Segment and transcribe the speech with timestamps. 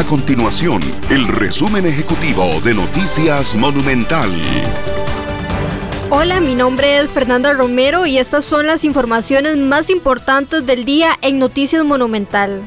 [0.00, 4.30] A continuación, el resumen ejecutivo de Noticias Monumental.
[6.08, 11.18] Hola, mi nombre es Fernanda Romero y estas son las informaciones más importantes del día
[11.20, 12.62] en Noticias Monumental.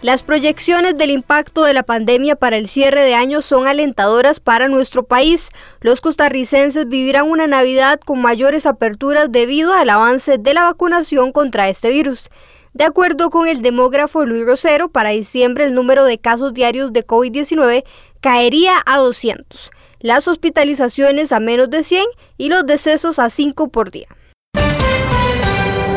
[0.00, 4.68] Las proyecciones del impacto de la pandemia para el cierre de año son alentadoras para
[4.68, 5.50] nuestro país.
[5.82, 11.68] Los costarricenses vivirán una Navidad con mayores aperturas debido al avance de la vacunación contra
[11.68, 12.30] este virus.
[12.74, 17.06] De acuerdo con el demógrafo Luis Rosero, para diciembre el número de casos diarios de
[17.06, 17.84] COVID-19
[18.22, 22.06] caería a 200, las hospitalizaciones a menos de 100
[22.38, 24.08] y los decesos a 5 por día.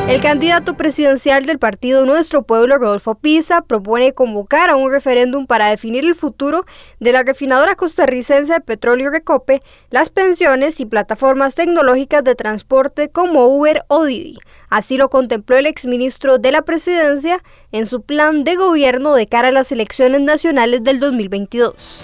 [0.07, 5.71] El candidato presidencial del partido Nuestro Pueblo, Rodolfo Pisa, propone convocar a un referéndum para
[5.71, 6.63] definir el futuro
[6.99, 13.47] de la refinadora costarricense de petróleo Recope, las pensiones y plataformas tecnológicas de transporte como
[13.47, 14.37] Uber o Didi.
[14.69, 19.47] Así lo contempló el exministro de la presidencia en su plan de gobierno de cara
[19.47, 22.03] a las elecciones nacionales del 2022.